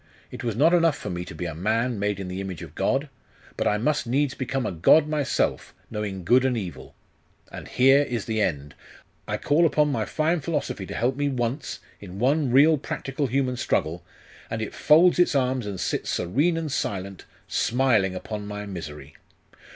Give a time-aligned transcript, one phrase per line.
[0.31, 2.73] It was not enough for me to be a man made in the image of
[2.73, 3.07] God:
[3.55, 6.95] but I must needs become a god myself, knowing good and evil.
[7.51, 8.73] And here is the end!
[9.27, 13.57] I call upon my fine philosophy to help me once, in one real practical human
[13.57, 14.03] struggle,
[14.49, 19.15] and it folds its arms and sits serene and silent, smiling upon my misery!